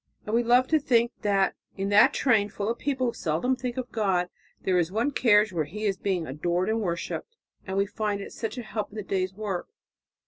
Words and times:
And 0.25 0.33
we 0.33 0.41
love 0.41 0.67
to 0.69 0.79
think 0.79 1.11
that 1.21 1.53
in 1.77 1.89
that 1.89 2.11
train, 2.11 2.49
full 2.49 2.69
of 2.71 2.79
people 2.79 3.05
who 3.09 3.13
seldom 3.13 3.55
think 3.55 3.77
of 3.77 3.91
God, 3.91 4.29
there 4.63 4.79
is 4.79 4.91
one 4.91 5.11
carriage 5.11 5.53
where 5.53 5.65
He 5.65 5.85
is 5.85 5.97
being 5.99 6.25
adored 6.25 6.69
and 6.69 6.81
worshipped. 6.81 7.37
And 7.67 7.77
we 7.77 7.85
find 7.85 8.19
it 8.19 8.33
such 8.33 8.57
a 8.57 8.63
help 8.63 8.89
in 8.89 8.95
the 8.95 9.03
day's 9.03 9.35
work." 9.35 9.67